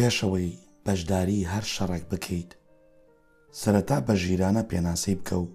پێشەوەی 0.00 0.50
بەشداری 0.86 1.48
هەر 1.52 1.64
شەڕێک 1.74 2.04
بکەیت 2.10 2.50
سەرەتا 3.60 3.98
بە 4.06 4.14
ژیرانە 4.22 4.62
پێناسەی 4.70 5.16
بکە 5.20 5.36
و 5.42 5.46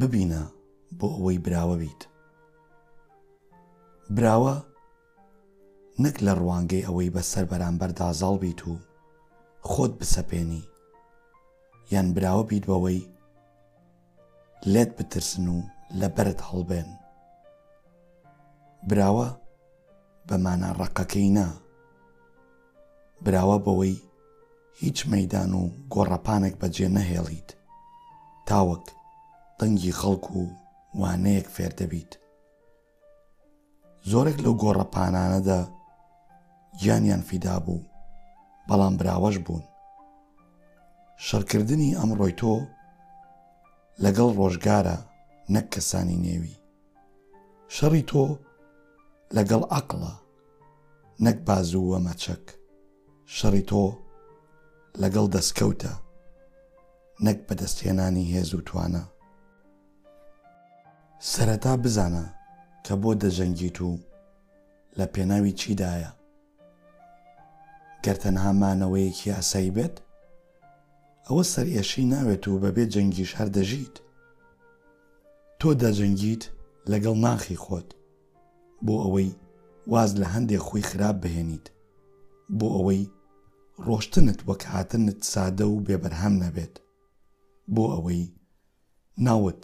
ببینە 0.00 0.42
بۆ 0.98 1.06
ئەوەی 1.16 1.38
براوە 1.44 1.76
بیت 1.82 2.00
براوە 4.16 4.56
نەک 6.04 6.16
لە 6.26 6.32
ڕوانگەی 6.40 6.86
ئەوەی 6.86 7.12
بەسەر 7.16 7.44
بەرامبەر 7.50 7.90
دازاڵ 7.98 8.34
بیت 8.44 8.60
و 8.70 8.74
خۆت 9.70 9.92
بسەپێنی 10.00 10.62
یان 11.92 12.08
براوە 12.16 12.42
بیت 12.50 12.64
بەوەی 12.70 13.00
لێت 14.72 14.90
بترسن 14.98 15.46
و 15.56 15.58
لە 16.00 16.08
بەرت 16.16 16.40
هەڵبێن 16.48 16.88
براوە 18.88 19.28
بەمانە 20.28 20.70
ڕقەکەی 20.80 21.30
نا 21.38 21.48
براوە 23.24 23.58
بەوەی 23.64 23.96
هیچ 24.82 24.98
مەدان 25.12 25.52
و 25.60 25.62
گۆڕەپانێک 25.94 26.54
بەجێ 26.60 26.88
نەهێڵیت 26.96 27.48
تاوەک 28.48 28.84
دەنگی 29.58 29.92
خەڵک 30.00 30.26
و 30.38 30.42
وانەیەک 31.00 31.46
فێر 31.54 31.72
دەبیت 31.80 32.12
زۆرێک 34.10 34.38
لەو 34.44 34.54
گۆڕەپانانەدا 34.64 35.60
گیانیان 36.80 37.22
فیدا 37.28 37.56
بوو 37.66 37.82
بەڵام 38.68 38.94
براوەش 39.00 39.36
بوون 39.46 39.64
شەڕکردنی 41.26 41.96
ئەمڕۆی 41.98 42.36
تۆ 42.40 42.52
لەگەڵ 44.04 44.30
ڕۆژگارە 44.38 44.96
نەک 45.54 45.66
کەسانی 45.74 46.20
نێوی 46.26 46.54
شەڕی 47.74 48.02
تۆ 48.10 48.22
لەگەڵ 49.36 49.62
عقلە 49.78 50.14
نەک 51.24 51.38
بازووە 51.48 51.98
مەچەک 52.06 52.46
شەڕی 53.36 53.62
تۆ 53.70 53.84
لەگەڵ 55.02 55.26
دەستکەوتە 55.34 55.92
نەک 57.26 57.38
بەدەستهێنانی 57.48 58.30
هێز 58.34 58.50
و 58.54 58.60
توانە 58.68 59.04
سەرەتا 61.32 61.74
بزانە 61.82 62.26
کە 62.84 62.94
بۆ 63.02 63.10
دەژەنگیت 63.22 63.78
و 63.82 63.90
لە 64.98 65.06
پێناوی 65.14 65.56
چیدایە 65.60 66.12
گەرتەنها 68.04 68.52
مانەوەیەکی 68.60 69.34
ئاسایی 69.36 69.74
بێت 69.76 69.96
ئەوە 71.26 71.42
سەرئێشی 71.52 72.04
ناوێت 72.12 72.44
و 72.48 72.60
بەبێ 72.64 72.84
جەنگیش 72.94 73.30
هەر 73.38 73.48
دەژیت 73.56 73.96
تۆ 75.60 75.68
دەجەنگیت 75.82 76.44
لەگەڵ 76.92 77.14
ناخی 77.26 77.60
خۆت 77.64 77.88
بۆ 78.86 78.94
ئەوەی 79.04 79.30
واز 79.92 80.10
لە 80.20 80.26
هەندێک 80.34 80.62
خۆی 80.68 80.86
خراپ 80.90 81.16
بهێنیت 81.22 81.66
بۆ 82.58 82.66
ئەوەی 82.76 83.02
ڕۆشتنت 83.86 84.40
وەک 84.48 84.62
هاتنت 84.72 85.20
سادە 85.32 85.66
و 85.68 85.82
بێبەرهام 85.86 86.34
نەبێت 86.44 86.74
بۆ 87.74 87.84
ئەوەی 87.94 88.22
ناوت 89.26 89.62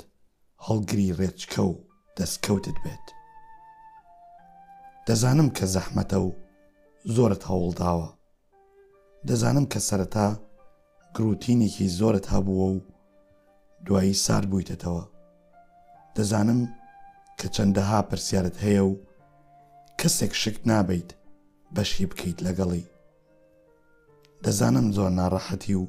هەڵگری 0.66 1.14
ڕێچکە 1.18 1.62
و 1.70 1.74
دەستکەوتت 2.16 2.76
بێت 2.84 3.06
دەزانم 5.06 5.48
کە 5.56 5.64
زەحمەتە 5.74 6.18
و 6.26 6.30
زۆرت 7.14 7.42
هەوڵداوە 7.50 8.08
دەزانم 9.28 9.66
کە 9.72 9.78
سەرەتا 9.88 10.28
گروتینێکی 11.16 11.86
زۆرت 11.98 12.26
هەبووە 12.34 12.66
و 12.76 12.80
دوایی 13.86 14.20
سار 14.24 14.44
بوویتەتەوە 14.50 15.04
دەزانم 16.16 16.60
کە 17.38 17.46
چەندەها 17.54 18.00
پرسیارت 18.08 18.56
هەیە 18.64 18.82
و 18.90 19.00
کەسێک 20.00 20.32
شک 20.42 20.56
نابیت 20.70 21.10
بەشی 21.74 22.06
بکەیت 22.10 22.38
لەگەڵی 22.46 22.84
دەزانم 24.44 24.88
زۆر 24.96 25.10
ناڕەحەتی 25.18 25.74
و 25.80 25.84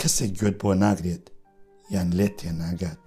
کەسێک 0.00 0.30
گوێت 0.40 0.56
بۆ 0.62 0.70
ناگرێت 0.84 1.24
یان 1.94 2.08
لێت 2.18 2.34
تێناگات 2.40 3.02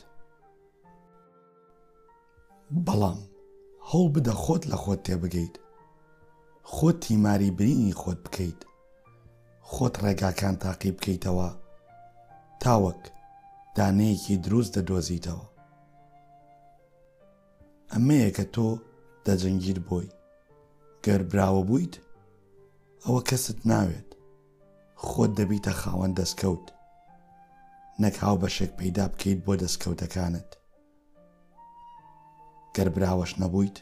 بەڵام 2.85 3.19
هەڵ 3.89 4.05
بدە 4.15 4.33
خۆت 4.43 4.63
لە 4.71 4.77
خۆت 4.83 4.99
تێبگەیت 5.07 5.55
خۆت 6.73 6.97
تیماری 7.05 7.51
برینی 7.57 7.93
خۆت 8.01 8.19
بکەیت 8.25 8.61
خۆت 9.71 9.93
ڕێگاکان 10.03 10.55
تاقی 10.63 10.91
بکەیتەوە 10.97 11.49
تاوەک 12.63 13.03
دانەیەکی 13.75 14.37
دروست 14.45 14.71
دەدۆزیتەوە 14.77 15.45
ئەمەیە 17.93 18.29
کە 18.37 18.43
تۆ 18.53 18.67
دەجەنگیر 19.25 19.79
بۆی 19.87 20.07
گەر 21.07 21.23
براوە 21.31 21.61
بوویت 21.69 21.93
ئەوە 23.05 23.21
کەست 23.29 23.59
ناوێت 23.71 24.09
خۆت 25.05 25.31
دەبیتە 25.39 25.71
خاوەن 25.81 26.11
دەستکەوت 26.19 26.65
نەک 28.01 28.15
هاو 28.23 28.35
بەشێک 28.43 28.71
پەیدا 28.79 29.05
بکەیت 29.13 29.39
بۆ 29.45 29.53
دەستکەوتەکانت 29.63 30.49
گەر 32.75 32.89
براوەش 32.95 33.31
نەبوویت 33.41 33.77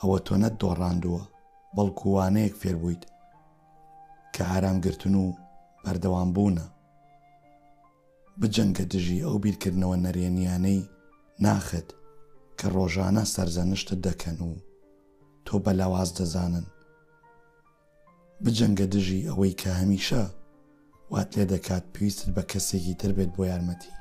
ئەوە 0.00 0.18
تۆ 0.26 0.34
نەت 0.42 0.54
دۆڕاندووە 0.62 1.22
بەڵکووانەیەک 1.76 2.54
فێربوویت 2.60 3.02
کە 4.34 4.42
ئارامگرتن 4.50 5.14
و 5.22 5.26
بەردەوام 5.84 6.30
بوونە 6.36 6.64
بجەنگە 8.40 8.84
دژی 8.92 9.24
ئەو 9.26 9.36
بیرکردنەوە 9.44 9.96
نەرێنیانەی 10.06 10.80
ناخت 11.46 11.88
کە 12.58 12.66
ڕۆژانە 12.76 13.24
سەرزەنشتت 13.34 14.00
دەکەن 14.08 14.38
و 14.48 14.50
تۆ 15.48 15.56
بە 15.64 15.72
لاواز 15.80 16.10
دەزانن 16.18 16.64
بجەنگە 18.44 18.86
دژی 18.94 19.26
ئەوەی 19.28 19.52
کە 19.60 19.70
هەمیشە 19.80 20.22
وات 21.10 21.28
لێ 21.36 21.44
دەکات 21.52 21.84
پێویستت 21.94 22.28
بە 22.36 22.42
کەسێکی 22.50 22.94
تر 23.00 23.10
بێت 23.16 23.30
بۆ 23.36 23.42
یارمەتی 23.50 23.92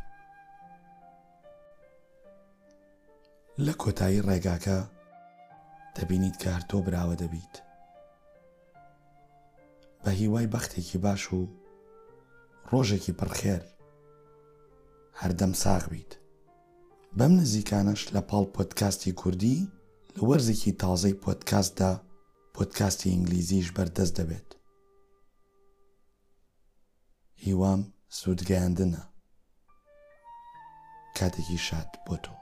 لە 3.65 3.73
کۆتایی 3.81 4.23
ڕێگاکە 4.27 4.79
دەبینیت 5.95 6.35
کە 6.41 6.49
هەر 6.55 6.63
تۆ 6.69 6.77
براوە 6.85 7.15
دەبیت 7.21 7.53
بە 10.03 10.09
هیوای 10.19 10.47
بەختێکی 10.53 10.97
باش 11.05 11.23
و 11.37 11.39
ڕۆژێکی 12.71 13.13
پڕخێر 13.19 13.61
هەردەم 15.21 15.53
ساغ 15.63 15.83
بیت 15.91 16.11
بەم 17.17 17.31
نزیکانش 17.41 18.01
لە 18.15 18.21
پاڵ 18.29 18.43
پۆتکاستی 18.55 19.11
کوردی 19.21 19.59
لە 20.17 20.23
وەرزێکی 20.29 20.72
تازەی 20.83 21.19
پۆتکاستدا 21.23 21.91
پۆتکاستی 22.55 23.09
ئینگلیزیش 23.11 23.67
بەردەست 23.78 24.13
دەبێت 24.19 24.50
هیوام 27.45 27.81
سوودگەیاندنە 28.19 29.01
کاتێکی 31.17 31.59
شاد 31.67 31.89
بۆ 32.06 32.16
تۆ 32.23 32.33